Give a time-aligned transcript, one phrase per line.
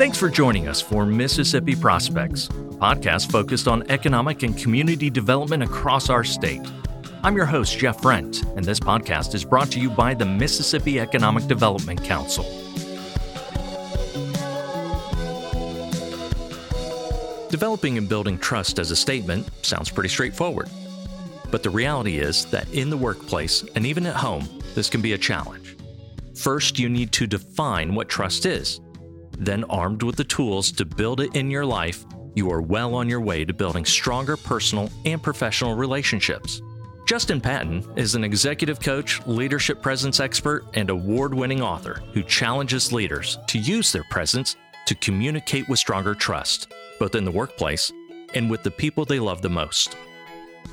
[0.00, 5.62] Thanks for joining us for Mississippi Prospects, a podcast focused on economic and community development
[5.62, 6.62] across our state.
[7.22, 10.98] I'm your host, Jeff Brent, and this podcast is brought to you by the Mississippi
[10.98, 12.69] Economic Development Council.
[17.50, 20.70] Developing and building trust as a statement sounds pretty straightforward.
[21.50, 25.14] But the reality is that in the workplace and even at home, this can be
[25.14, 25.76] a challenge.
[26.36, 28.80] First, you need to define what trust is.
[29.36, 32.04] Then, armed with the tools to build it in your life,
[32.36, 36.62] you are well on your way to building stronger personal and professional relationships.
[37.04, 42.92] Justin Patton is an executive coach, leadership presence expert, and award winning author who challenges
[42.92, 44.54] leaders to use their presence
[44.86, 47.90] to communicate with stronger trust, both in the workplace
[48.34, 49.96] and with the people they love the most.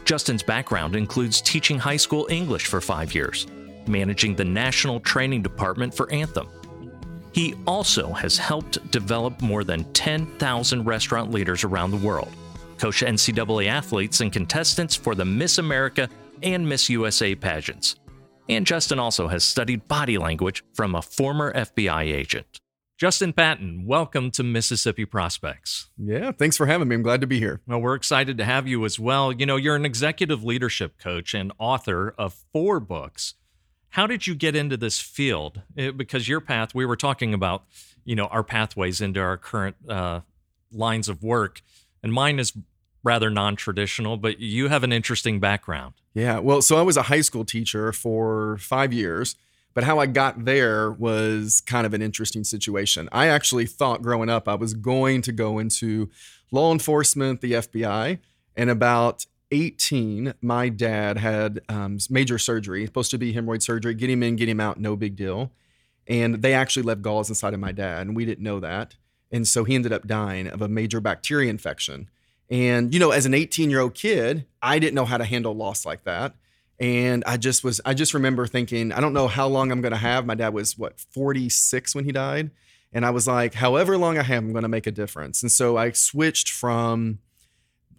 [0.05, 3.47] Justin's background includes teaching high school English for five years,
[3.87, 6.47] managing the National Training Department for Anthem,
[7.37, 12.31] he also has helped develop more than 10,000 restaurant leaders around the world,
[12.79, 16.09] coach NCAA athletes and contestants for the Miss America
[16.41, 17.95] and Miss USA pageants.
[18.49, 22.59] And Justin also has studied body language from a former FBI agent.
[22.97, 25.89] Justin Patton, welcome to Mississippi Prospects.
[25.97, 26.95] Yeah, thanks for having me.
[26.95, 27.61] I'm glad to be here.
[27.67, 29.31] Well, we're excited to have you as well.
[29.31, 33.35] You know, you're an executive leadership coach and author of four books
[33.89, 35.61] how did you get into this field?
[35.75, 37.63] It, eh, because your path, we were talking about,
[38.05, 40.21] you know, our pathways into our current uh,
[40.71, 41.61] lines of work,
[42.03, 42.53] and mine is
[43.03, 45.93] rather non-traditional, but you have an interesting background.
[46.13, 49.35] Yeah, well, so I was a high school teacher for five years,
[49.73, 53.09] but how I got there was kind of an interesting situation.
[53.11, 56.09] I actually thought growing up I was going to go into
[56.51, 58.19] law enforcement, the FBI,
[58.55, 64.09] and about 18, my dad had um, major surgery, supposed to be hemorrhoid surgery, get
[64.09, 65.51] him in, get him out, no big deal.
[66.07, 68.95] And they actually left galls inside of my dad, and we didn't know that.
[69.31, 72.09] And so he ended up dying of a major bacteria infection.
[72.49, 75.53] And, you know, as an 18 year old kid, I didn't know how to handle
[75.53, 76.33] loss like that.
[76.79, 79.93] And I just was, I just remember thinking, I don't know how long I'm going
[79.93, 80.25] to have.
[80.25, 82.51] My dad was, what, 46 when he died.
[82.93, 85.41] And I was like, however long I have, I'm going to make a difference.
[85.41, 87.19] And so I switched from,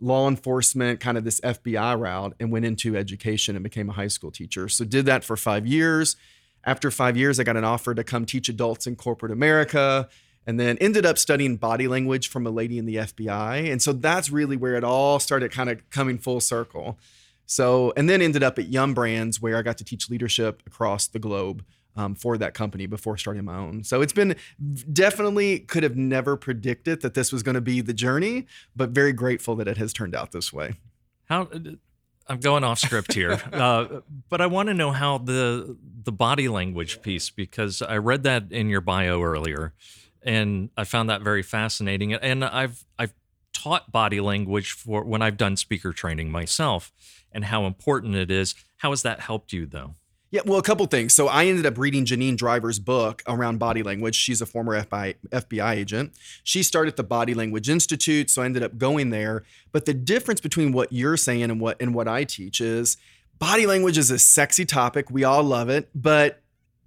[0.01, 4.09] law enforcement, kind of this FBI route, and went into education and became a high
[4.09, 4.69] school teacher.
[4.69, 6.17] So did that for five years.
[6.65, 10.09] After five years, I got an offer to come teach adults in corporate America,
[10.47, 13.71] and then ended up studying body language from a lady in the FBI.
[13.71, 16.99] And so that's really where it all started kind of coming full circle.
[17.49, 21.07] So, and then ended up at Yum Brands, where I got to teach leadership across
[21.07, 21.65] the globe
[21.97, 23.85] um, for that company before starting my own.
[23.85, 24.37] So it's been
[24.93, 29.15] definitely could have never predicted that this was going to be the journey, but very
[29.15, 30.75] grateful that it has turned out this way.
[31.25, 31.59] How uh,
[32.27, 36.49] I'm going off script here, uh, but I want to know how the the body
[36.49, 39.73] language piece because I read that in your bio earlier,
[40.23, 42.13] and I found that very fascinating.
[42.13, 43.15] And I've I've
[43.63, 46.93] taught body language for when I've done speaker training myself,
[47.33, 48.55] and how important it is.
[48.79, 49.95] How has that helped you though?
[50.31, 51.15] Yeah, well, a couple things.
[51.15, 54.15] So I ended up reading Janine Driver's book around body language.
[54.15, 56.13] She's a former FBI, FBI agent.
[56.45, 59.45] She started the Body Language Institute, so I ended up going there.
[59.73, 62.99] But the difference between what you're saying and what and what I teach is
[63.39, 65.11] body language is a sexy topic.
[65.11, 66.43] We all love it, but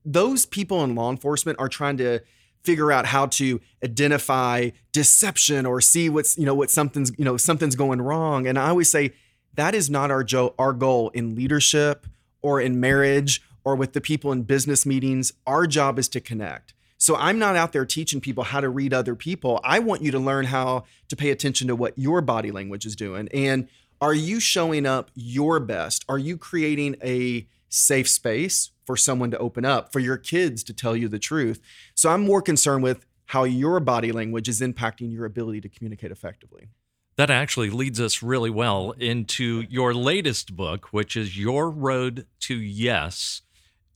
[0.06, 2.20] those people in law enforcement are trying to
[2.64, 7.38] figure out how to identify deception or see what's you know what something's you know
[7.38, 8.48] something's going wrong.
[8.48, 9.14] And I always say
[9.56, 12.08] that is not our jo- our goal in leadership
[12.42, 15.34] or in marriage or with the people in business meetings.
[15.46, 16.74] Our job is to connect.
[16.98, 19.60] So I'm not out there teaching people how to read other people.
[19.64, 22.96] I want you to learn how to pay attention to what your body language is
[22.96, 23.28] doing.
[23.34, 23.68] And
[24.00, 26.06] are you showing up your best?
[26.08, 30.74] Are you creating a safe space for someone to open up, for your kids to
[30.74, 31.60] tell you the truth?
[31.96, 36.12] So I'm more concerned with how your body language is impacting your ability to communicate
[36.12, 36.70] effectively
[37.18, 42.56] that actually leads us really well into your latest book, which is Your Road to
[42.56, 43.42] Yes.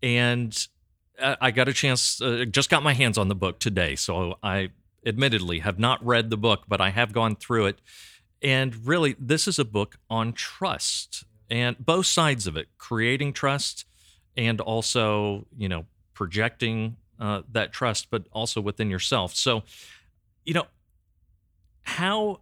[0.03, 0.55] And
[1.19, 3.95] I got a chance, uh, just got my hands on the book today.
[3.95, 4.69] So I
[5.05, 7.79] admittedly have not read the book, but I have gone through it.
[8.41, 13.85] And really, this is a book on trust and both sides of it creating trust
[14.37, 19.35] and also, you know, projecting uh, that trust, but also within yourself.
[19.35, 19.63] So,
[20.43, 20.67] you know,
[21.83, 22.41] how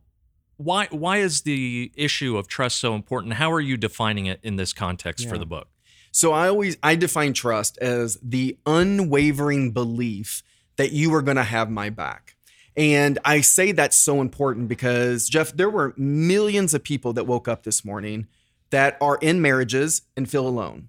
[0.58, 3.34] why why is the issue of trust so important?
[3.34, 5.32] How are you defining it in this context yeah.
[5.32, 5.68] for the book?
[6.12, 10.44] So I always I define trust as the unwavering belief
[10.78, 12.36] that you are going to have my back.
[12.76, 17.48] And I say that's so important because, Jeff, there were millions of people that woke
[17.48, 18.28] up this morning
[18.74, 20.88] that are in marriages and feel alone.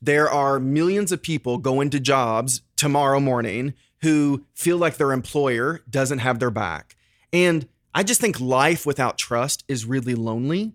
[0.00, 5.82] There are millions of people going to jobs tomorrow morning who feel like their employer
[5.90, 6.96] doesn't have their back.
[7.30, 10.72] And I just think life without trust is really lonely.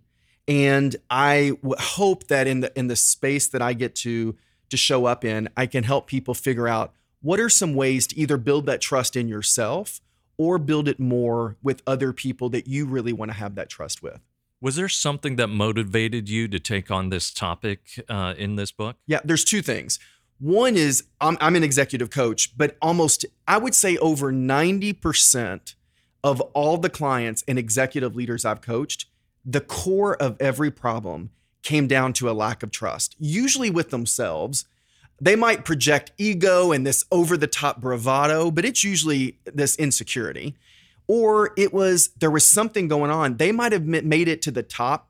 [0.48, 4.36] And I w- hope that in the in the space that I get to
[4.70, 8.20] to show up in, I can help people figure out what are some ways to
[8.20, 10.02] either build that trust in yourself
[10.38, 14.04] or build it more with other people that you really want to have that trust
[14.04, 14.22] with.
[14.64, 18.96] Was there something that motivated you to take on this topic uh, in this book?
[19.06, 20.00] Yeah, there's two things.
[20.40, 25.76] One is I'm, I'm an executive coach, but almost, I would say over 90%
[26.24, 29.08] of all the clients and executive leaders I've coached,
[29.44, 31.32] the core of every problem
[31.62, 34.64] came down to a lack of trust, usually with themselves.
[35.20, 40.56] They might project ego and this over the top bravado, but it's usually this insecurity.
[41.08, 43.38] Or it was there was something going on.
[43.38, 45.10] They might have made it to the top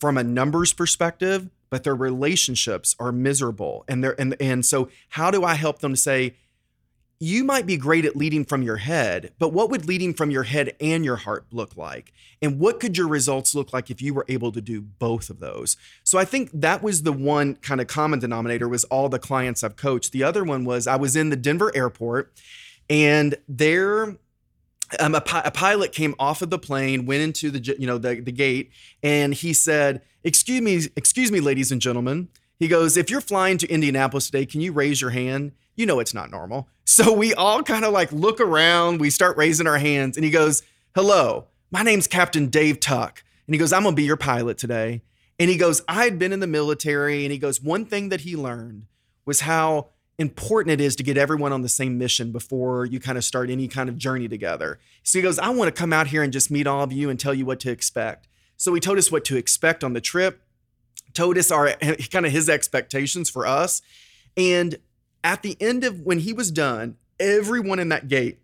[0.00, 3.84] from a numbers perspective, but their relationships are miserable.
[3.88, 6.34] And they're and and so how do I help them to say,
[7.20, 10.42] you might be great at leading from your head, but what would leading from your
[10.42, 12.12] head and your heart look like?
[12.42, 15.40] And what could your results look like if you were able to do both of
[15.40, 15.76] those?
[16.02, 19.62] So I think that was the one kind of common denominator was all the clients
[19.62, 20.12] I've coached.
[20.12, 22.32] The other one was I was in the Denver airport
[22.90, 24.16] and there
[25.00, 28.20] um, a, a, pilot came off of the plane, went into the you know the,
[28.20, 28.70] the gate,
[29.02, 33.58] and he said, "Excuse me, excuse me, ladies and gentlemen." He goes, "If you're flying
[33.58, 36.68] to Indianapolis today, can you raise your hand?" You know it's not normal.
[36.84, 40.30] So we all kind of like look around, we start raising our hands, and he
[40.30, 40.62] goes,
[40.94, 45.02] "Hello, my name's Captain Dave Tuck," and he goes, "I'm gonna be your pilot today."
[45.38, 48.22] And he goes, "I had been in the military," and he goes, "One thing that
[48.22, 48.86] he learned
[49.24, 49.88] was how."
[50.18, 53.50] Important it is to get everyone on the same mission before you kind of start
[53.50, 54.78] any kind of journey together.
[55.02, 57.10] So he goes, I want to come out here and just meet all of you
[57.10, 58.28] and tell you what to expect.
[58.56, 60.42] So he told us what to expect on the trip,
[61.12, 63.82] told us our eh, kind of his expectations for us.
[64.36, 64.76] And
[65.24, 68.38] at the end of when he was done, everyone in that gate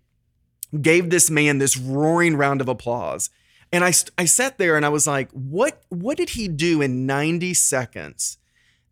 [0.80, 3.30] gave this man this roaring round of applause.
[3.72, 7.06] And I, I sat there and I was like, what, what did he do in
[7.06, 8.38] 90 seconds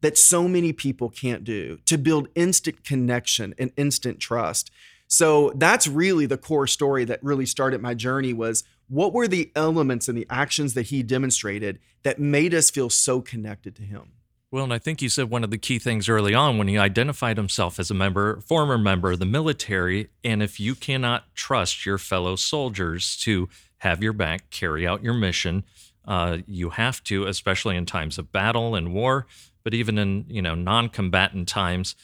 [0.01, 4.71] that so many people can't do to build instant connection and instant trust.
[5.09, 9.51] So that's really the core story that really started my journey was what were the
[9.55, 14.13] elements and the actions that he demonstrated that made us feel so connected to him?
[14.51, 16.79] Well, and I think you said one of the key things early on when he
[16.79, 20.09] identified himself as a member, former member of the military.
[20.25, 25.13] And if you cannot trust your fellow soldiers to have your back, carry out your
[25.13, 25.65] mission,
[26.09, 29.27] uh, you have to, especially in times of battle and war
[29.69, 31.95] but even in you know non-combatant times,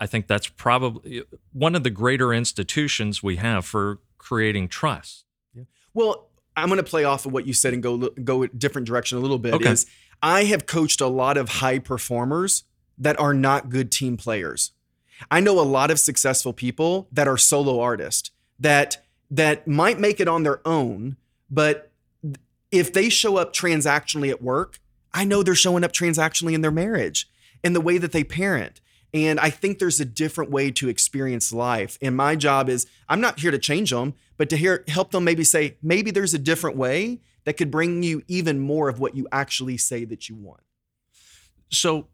[0.00, 5.24] I think that's probably one of the greater institutions we have for creating trust.
[5.54, 5.62] Yeah.
[5.94, 8.88] Well, I'm going to play off of what you said and go go a different
[8.88, 9.54] direction a little bit.
[9.54, 9.70] Okay.
[9.70, 9.86] Is
[10.20, 12.64] I have coached a lot of high performers
[12.98, 14.72] that are not good team players.
[15.30, 20.18] I know a lot of successful people that are solo artists that that might make
[20.18, 21.16] it on their own,
[21.48, 21.87] but
[22.70, 24.78] if they show up transactionally at work,
[25.12, 27.28] I know they're showing up transactionally in their marriage
[27.64, 28.80] and the way that they parent.
[29.14, 31.98] And I think there's a different way to experience life.
[32.02, 35.24] And my job is I'm not here to change them, but to hear help them
[35.24, 39.16] maybe say, maybe there's a different way that could bring you even more of what
[39.16, 40.60] you actually say that you want.
[41.70, 42.08] So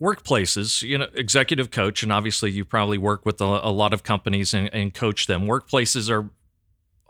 [0.00, 4.02] workplaces, you know, executive coach, and obviously you probably work with a, a lot of
[4.02, 5.46] companies and, and coach them.
[5.46, 6.28] Workplaces are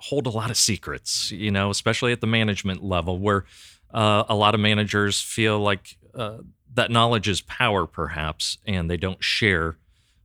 [0.00, 3.44] hold a lot of secrets, you know, especially at the management level where
[3.92, 6.38] uh, a lot of managers feel like uh,
[6.74, 9.76] that knowledge is power, perhaps, and they don't share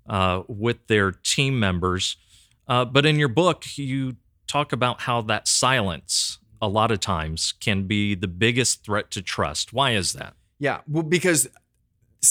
[0.08, 2.18] uh, with their team members.
[2.68, 4.16] Uh, but in your book, you
[4.48, 9.22] talk about how that silence, a lot of times, can be the biggest threat to
[9.22, 9.74] trust.
[9.74, 10.34] Why is that?
[10.60, 11.48] Yeah, well, because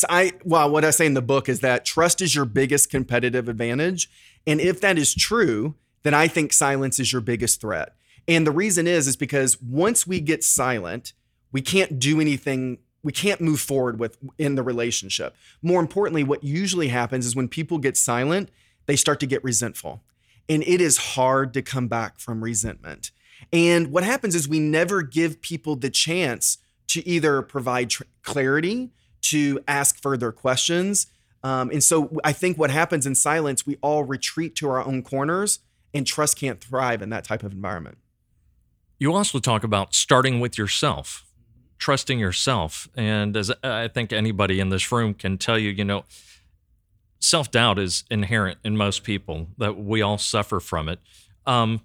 [0.08, 3.48] I well, what I say in the book is that trust is your biggest competitive
[3.48, 4.10] advantage,
[4.46, 7.96] and if that is true, then I think silence is your biggest threat.
[8.28, 11.12] And the reason is is because once we get silent,
[11.50, 15.36] we can't do anything we can't move forward with in the relationship.
[15.62, 18.48] More importantly, what usually happens is when people get silent,
[18.86, 20.02] they start to get resentful.
[20.48, 23.10] And it is hard to come back from resentment.
[23.52, 26.58] And what happens is we never give people the chance
[26.88, 28.90] to either provide tr- clarity,
[29.22, 31.06] to ask further questions.
[31.42, 35.02] Um, and so I think what happens in silence, we all retreat to our own
[35.02, 35.60] corners,
[35.94, 37.98] and trust can't thrive in that type of environment.
[38.98, 41.24] You also talk about starting with yourself
[41.84, 42.88] trusting yourself.
[42.94, 46.04] And as I think anybody in this room can tell you, you know,
[47.20, 50.98] self doubt is inherent in most people, that we all suffer from it.
[51.46, 51.82] Um,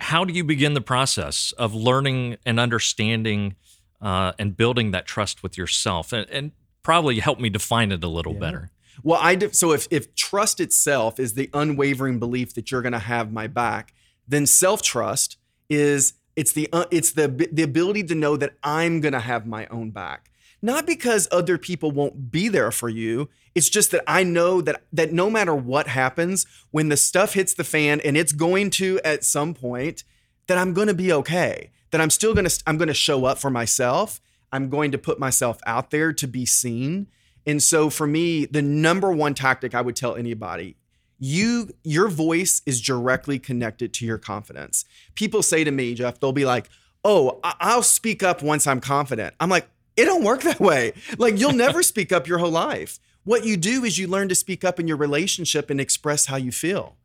[0.00, 3.56] how do you begin the process of learning and understanding
[4.00, 6.12] uh, and building that trust with yourself?
[6.12, 6.52] And, and,
[6.84, 8.38] probably help me define it a little yeah.
[8.38, 8.70] better.
[9.02, 12.92] Well, I do, so if if trust itself is the unwavering belief that you're going
[12.92, 13.94] to have my back,
[14.26, 15.36] then self trust
[15.68, 19.46] is it's the uh, it's the the ability to know that I'm going to have
[19.46, 20.30] my own back.
[20.60, 23.28] Not because other people won't be there for you.
[23.54, 27.54] It's just that I know that that no matter what happens, when the stuff hits
[27.54, 30.04] the fan and it's going to at some point,
[30.46, 31.70] that I'm going to be okay.
[31.90, 34.20] That I'm still going to I'm going to show up for myself
[34.52, 37.08] I'm going to put myself out there to be seen.
[37.46, 40.76] And so for me, the number one tactic I would tell anybody,
[41.18, 44.84] you your voice is directly connected to your confidence.
[45.14, 46.68] People say to me, Jeff, they'll be like,
[47.04, 50.92] "Oh, I'll speak up once I'm confident." I'm like, "It don't work that way.
[51.18, 53.00] Like you'll never speak up your whole life.
[53.24, 56.36] What you do is you learn to speak up in your relationship and express how
[56.36, 56.96] you feel.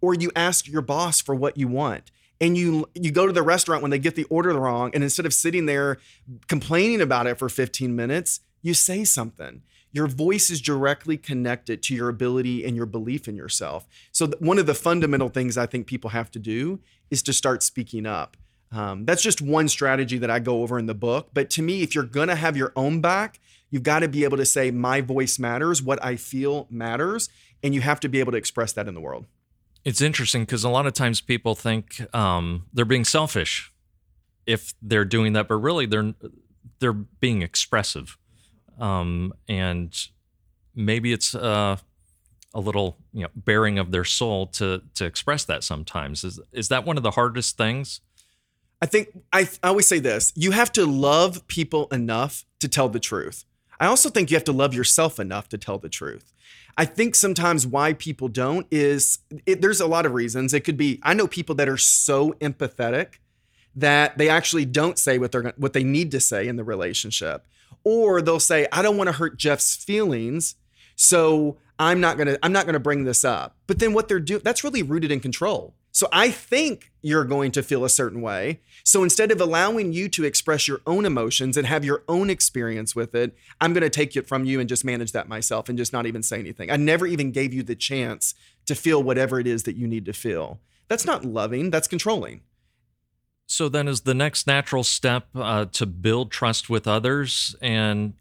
[0.00, 2.10] Or you ask your boss for what you want
[2.42, 5.24] and you you go to the restaurant when they get the order wrong and instead
[5.24, 5.98] of sitting there
[6.48, 9.62] complaining about it for 15 minutes you say something.
[9.92, 13.86] Your voice is directly connected to your ability and your belief in yourself.
[14.10, 17.62] So one of the fundamental things i think people have to do is to start
[17.62, 18.36] speaking up.
[18.70, 21.82] Um, that's just one strategy that i go over in the book but to me
[21.82, 23.38] if you're going to have your own back
[23.68, 27.28] you've got to be able to say my voice matters what i feel matters
[27.62, 29.26] and you have to be able to express that in the world.
[29.84, 33.72] It's interesting because a lot of times people think um, they're being selfish
[34.46, 36.14] if they're doing that, but really they're
[36.78, 38.18] they're being expressive,
[38.78, 40.08] um, and
[40.74, 41.76] maybe it's uh,
[42.54, 45.64] a little you know bearing of their soul to to express that.
[45.64, 48.00] Sometimes is is that one of the hardest things?
[48.80, 52.88] I think I, I always say this: you have to love people enough to tell
[52.88, 53.44] the truth.
[53.80, 56.32] I also think you have to love yourself enough to tell the truth.
[56.76, 60.54] I think sometimes why people don't is it, there's a lot of reasons.
[60.54, 63.14] It could be I know people that are so empathetic
[63.74, 67.46] that they actually don't say what they're what they need to say in the relationship,
[67.84, 70.56] or they'll say I don't want to hurt Jeff's feelings,
[70.96, 73.56] so I'm not gonna I'm not gonna bring this up.
[73.66, 75.74] But then what they're doing that's really rooted in control.
[75.94, 78.60] So I think you're going to feel a certain way.
[78.82, 82.96] So instead of allowing you to express your own emotions and have your own experience
[82.96, 85.76] with it, I'm going to take it from you and just manage that myself and
[85.76, 86.70] just not even say anything.
[86.70, 88.34] I never even gave you the chance
[88.64, 90.60] to feel whatever it is that you need to feel.
[90.88, 92.40] That's not loving, that's controlling.
[93.52, 98.14] So then is the next natural step uh, to build trust with others and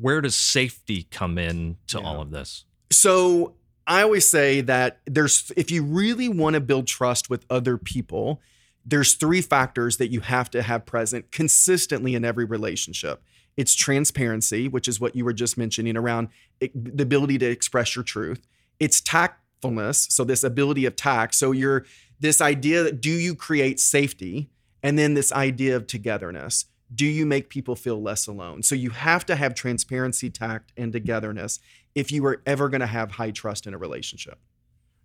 [0.00, 2.06] where does safety come in to yeah.
[2.06, 2.64] all of this?
[2.90, 3.56] So
[3.86, 8.40] I always say that there's if you really want to build trust with other people,
[8.82, 13.22] there's three factors that you have to have present consistently in every relationship.
[13.58, 17.94] It's transparency, which is what you were just mentioning around it, the ability to express
[17.94, 18.46] your truth.
[18.78, 21.34] It's tactfulness, so this ability of tact.
[21.34, 21.84] So you're
[22.18, 24.48] this idea that do you create safety,
[24.82, 26.66] and then this idea of togetherness.
[26.92, 28.62] Do you make people feel less alone?
[28.62, 31.60] So you have to have transparency, tact, and togetherness
[31.94, 34.38] if you are ever going to have high trust in a relationship.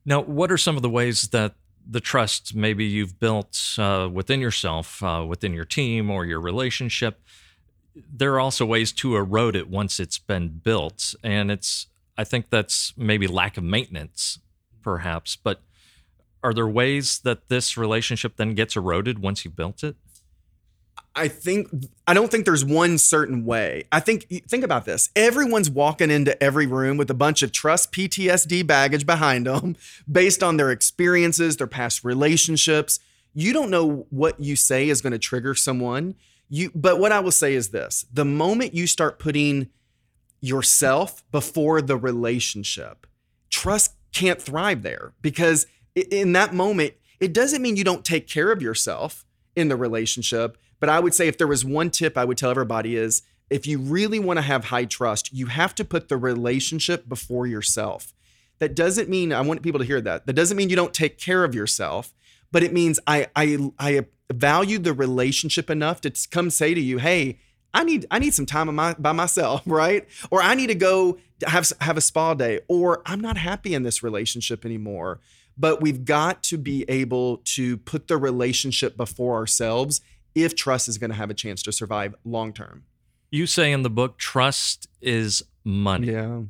[0.03, 1.55] Now, what are some of the ways that
[1.87, 7.21] the trust maybe you've built uh, within yourself, uh, within your team, or your relationship?
[7.95, 11.13] There are also ways to erode it once it's been built.
[11.23, 14.39] And it's, I think that's maybe lack of maintenance,
[14.81, 15.35] perhaps.
[15.35, 15.61] But
[16.45, 19.95] are there ways that this relationship then gets eroded once you've built it?
[21.15, 21.69] I think
[22.05, 23.85] I don't think there's one certain way.
[23.91, 25.09] I think think about this.
[25.15, 29.75] Everyone's walking into every room with a bunch of trust PTSD baggage behind them
[30.11, 32.99] based on their experiences, their past relationships.
[33.33, 36.13] You don't know what you say is going to trigger someone.
[36.47, 38.05] You but what I will say is this.
[38.13, 39.69] The moment you start putting
[40.41, 43.07] yourself before the relationship,
[43.49, 48.51] trust can't thrive there because in that moment it doesn't mean you don't take care
[48.51, 49.25] of yourself
[49.55, 52.51] in the relationship but I would say if there was one tip I would tell
[52.51, 56.17] everybody is if you really want to have high trust, you have to put the
[56.17, 58.13] relationship before yourself.
[58.59, 60.25] That doesn't mean I want people to hear that.
[60.25, 62.13] That doesn't mean you don't take care of yourself,
[62.51, 66.97] but it means I I I value the relationship enough to come say to you,
[66.97, 67.39] "Hey,
[67.73, 70.07] I need I need some time my, by myself, right?
[70.31, 73.83] Or I need to go have have a spa day, or I'm not happy in
[73.83, 75.19] this relationship anymore."
[75.57, 80.01] But we've got to be able to put the relationship before ourselves
[80.33, 82.83] if trust is going to have a chance to survive long term.
[83.31, 86.11] You say in the book, trust is money.
[86.11, 86.41] Yeah.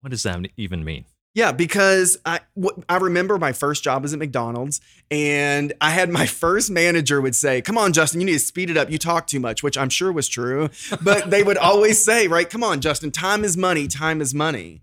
[0.00, 1.04] What does that even mean?
[1.34, 2.40] Yeah, because I
[2.88, 7.36] I remember my first job was at McDonald's, and I had my first manager would
[7.36, 8.90] say, "Come on, Justin, you need to speed it up.
[8.90, 10.68] You talk too much," which I'm sure was true.
[11.00, 13.12] But they would always say, "Right, come on, Justin.
[13.12, 13.86] Time is money.
[13.86, 14.82] Time is money."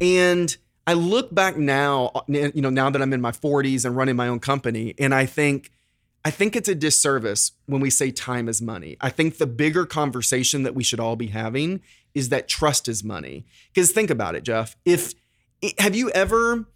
[0.00, 3.96] And I look back now, uh, you know, now that I'm in my 40s and
[3.96, 5.70] running my own company, and I think
[6.24, 8.96] I think it's a disservice when we say time is money.
[9.00, 11.82] I think the bigger conversation that we should all be having
[12.14, 13.46] is that trust is money.
[13.72, 14.76] Because think about it, Jeff.
[14.84, 15.14] If
[15.78, 16.66] have you ever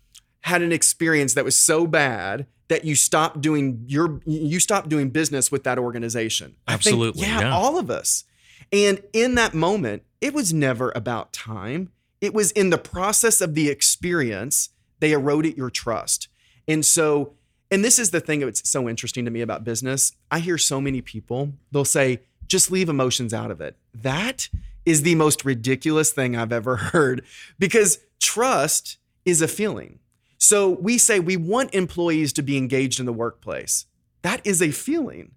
[0.42, 5.10] had an experience that was so bad that you stopped doing your you stopped doing
[5.10, 6.56] business with that organization?
[6.68, 7.22] Absolutely.
[7.22, 8.24] Think, yeah, yeah, all of us.
[8.72, 11.90] And in that moment, it was never about time.
[12.20, 16.28] It was in the process of the experience they eroded your trust.
[16.68, 17.34] And so
[17.70, 20.12] and this is the thing that's so interesting to me about business.
[20.30, 23.76] I hear so many people, they'll say, just leave emotions out of it.
[23.94, 24.48] That
[24.84, 27.24] is the most ridiculous thing I've ever heard
[27.58, 30.00] because trust is a feeling.
[30.36, 33.86] So we say we want employees to be engaged in the workplace.
[34.22, 35.32] That is a feeling.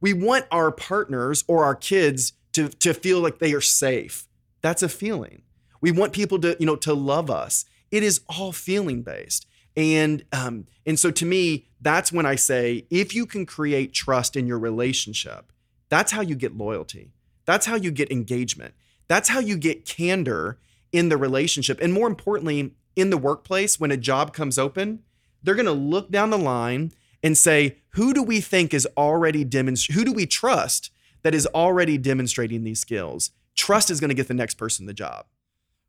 [0.00, 4.26] We want our partners or our kids to, to feel like they are safe.
[4.60, 5.42] That's a feeling.
[5.80, 7.64] We want people to, you know, to love us.
[7.90, 9.46] It is all feeling based.
[9.76, 14.36] And um, and so to me, that's when I say if you can create trust
[14.36, 15.52] in your relationship,
[15.88, 17.12] that's how you get loyalty.
[17.44, 18.74] That's how you get engagement.
[19.06, 20.58] That's how you get candor
[20.92, 21.80] in the relationship.
[21.80, 25.00] And more importantly, in the workplace, when a job comes open,
[25.42, 26.92] they're going to look down the line
[27.22, 30.90] and say, who do we think is already demonstrating, who do we trust
[31.22, 33.30] that is already demonstrating these skills?
[33.56, 35.26] Trust is going to get the next person the job.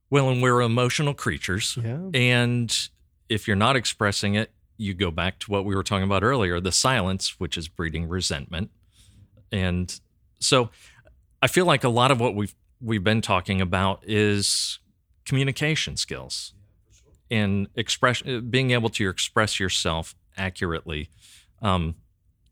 [0.10, 1.78] Well, and we're emotional creatures.
[1.84, 2.10] Yeah.
[2.14, 2.90] And
[3.28, 6.60] if you're not expressing it, you go back to what we were talking about earlier
[6.60, 8.72] the silence, which is breeding resentment.
[9.52, 10.00] And
[10.40, 10.70] so
[11.42, 14.80] I feel like a lot of what we've we've been talking about is
[15.26, 16.54] communication skills
[17.30, 21.10] and express being able to express yourself accurately.
[21.62, 21.96] Um,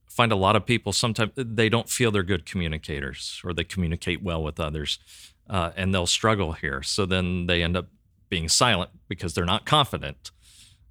[0.08, 4.22] find a lot of people sometimes they don't feel they're good communicators or they communicate
[4.22, 5.00] well with others,
[5.50, 6.84] uh, and they'll struggle here.
[6.84, 7.88] So then they end up
[8.30, 10.32] being silent because they're not confident.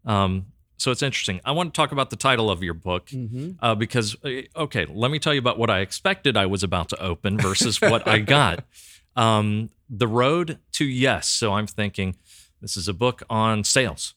[0.05, 0.47] Um,
[0.79, 1.41] so it's interesting.
[1.45, 3.53] I want to talk about the title of your book Mm-hmm.
[3.61, 6.89] uh, because, uh, okay, let me tell you about what I expected I was about
[6.91, 8.65] to open versus what I got.
[9.17, 11.27] Um, the Road to Yes.
[11.27, 12.17] So I'm thinking
[12.61, 14.15] this is a book on sales.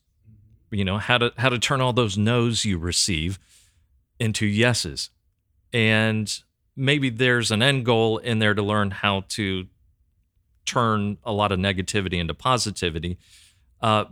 [0.71, 3.39] You know how to how to turn all those no's you receive
[4.19, 5.10] into yeses,
[5.71, 6.30] and
[6.75, 9.67] maybe there's an end goal in there to learn how to
[10.69, 13.17] turn a lot of negativity into positivity.
[13.82, 14.05] Uh,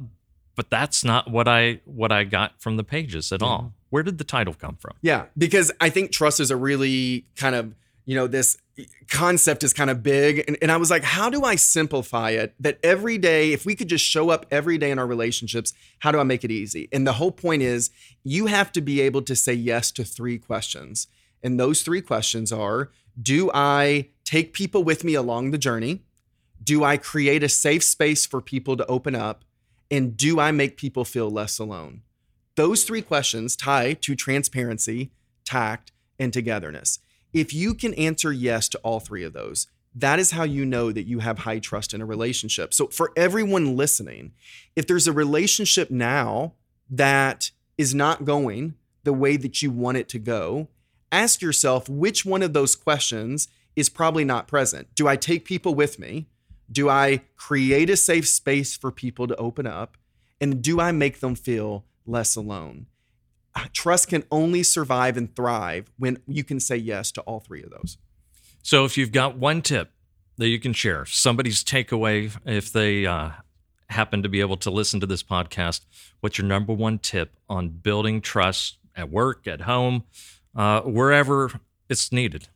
[0.56, 3.74] but that's not what I what I got from the pages at all.
[3.89, 4.96] Where did the title come from?
[5.02, 8.58] Yeah, because I think trust is a really kind of, you know, this
[9.10, 10.43] concept is kind of big.
[10.48, 13.76] And, and I was like, how do I simplify it that every day, if we
[13.76, 16.89] could just show up every day in our relationships, how do I make it easy?
[16.91, 17.91] And the whole point is
[18.24, 21.08] you have to be able to say yes to three questions.
[21.43, 22.89] And those three questions are
[23.22, 26.04] Do I take people with me along the journey?
[26.68, 29.46] Do I create a safe space for people to open up?
[29.90, 32.02] And do I make people feel less alone?
[32.56, 35.12] Those three questions tie to transparency,
[35.46, 37.00] tact, and togetherness.
[37.32, 40.92] If you can answer yes to all three of those, that is how you know
[40.92, 42.74] that you have high trust in a relationship.
[42.74, 44.34] So, for everyone listening,
[44.76, 46.52] if there's a relationship now
[46.90, 48.74] that is not going
[49.06, 50.68] the way that you want it to go,
[51.14, 54.94] ask yourself which one of those questions is probably not present.
[54.96, 56.28] Do I take people with me?
[56.72, 59.98] Do I create a safe space for people to open up?
[60.40, 62.88] And do I make them feel less alone?
[63.74, 67.72] Trust can only survive and thrive when you can say yes to all three of
[67.72, 67.98] those.
[68.62, 69.92] So if you've got one tip
[70.38, 73.32] that you can share, somebody's takeaway, if they uh,
[73.90, 75.86] happen to be able to listen to this podcast,
[76.20, 80.04] what's your number one tip on building trust at work, at home,
[80.56, 82.50] uh, wherever it's needed?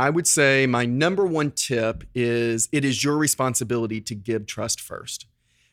[0.00, 4.80] I would say my number one tip is it is your responsibility to give trust
[4.80, 5.26] first.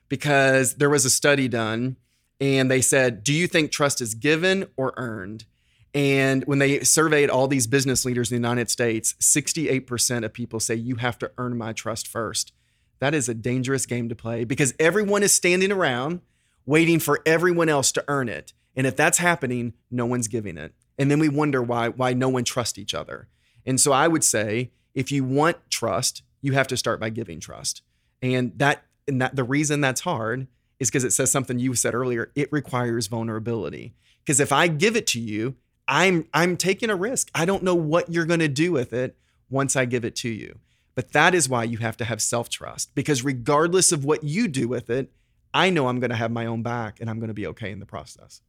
[0.09, 1.95] Because there was a study done
[2.41, 5.45] and they said, Do you think trust is given or earned?
[5.93, 10.59] And when they surveyed all these business leaders in the United States, 68% of people
[10.59, 12.51] say, You have to earn my trust first.
[12.99, 16.19] That is a dangerous game to play because everyone is standing around
[16.65, 18.51] waiting for everyone else to earn it.
[18.75, 20.73] And if that's happening, no one's giving it.
[20.97, 23.29] And then we wonder why, why no one trusts each other.
[23.67, 27.39] And so I would say if you want trust, you have to start by giving
[27.39, 27.83] trust.
[28.21, 30.47] And that and that the reason that's hard
[30.79, 33.93] is because it says something you said earlier, it requires vulnerability.
[34.23, 35.55] Because if I give it to you,
[35.87, 37.29] I'm I'm taking a risk.
[37.35, 39.15] I don't know what you're going to do with it
[39.49, 40.59] once I give it to you.
[40.95, 44.67] But that is why you have to have self-trust because regardless of what you do
[44.67, 45.11] with it,
[45.53, 47.71] I know I'm going to have my own back and I'm going to be okay
[47.71, 48.41] in the process.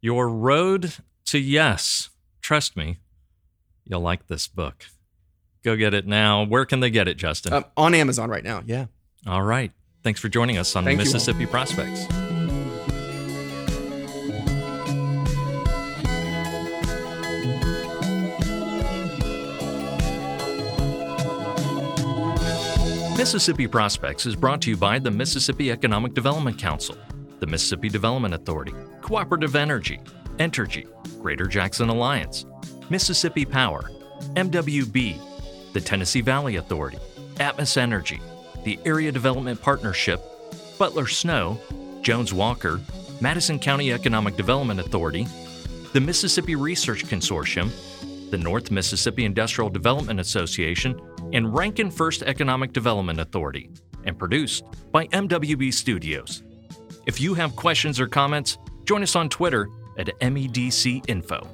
[0.00, 0.94] Your road
[1.26, 2.10] to yes.
[2.40, 2.98] Trust me,
[3.84, 4.86] You'll like this book.
[5.62, 6.44] Go get it now.
[6.44, 7.52] Where can they get it, Justin?
[7.52, 8.62] Uh, on Amazon right now.
[8.66, 8.86] Yeah.
[9.26, 9.72] All right.
[10.02, 11.46] Thanks for joining us on Thank Mississippi.
[11.46, 12.06] Prospects.
[23.16, 26.96] Mississippi Prospects is brought to you by the Mississippi Economic Development Council,
[27.38, 30.00] the Mississippi Development Authority, Cooperative Energy,
[30.38, 30.88] Entergy,
[31.20, 32.44] Greater Jackson Alliance,
[32.92, 33.90] Mississippi Power,
[34.34, 35.18] MWB,
[35.72, 36.98] the Tennessee Valley Authority,
[37.36, 38.20] Atmos Energy,
[38.64, 40.20] the Area Development Partnership,
[40.78, 41.58] Butler Snow,
[42.02, 42.82] Jones Walker,
[43.18, 45.26] Madison County Economic Development Authority,
[45.94, 47.70] the Mississippi Research Consortium,
[48.30, 51.00] the North Mississippi Industrial Development Association,
[51.32, 53.70] and Rankin First Economic Development Authority,
[54.04, 56.42] and produced by MWB Studios.
[57.06, 61.48] If you have questions or comments, join us on Twitter at MEDC Info.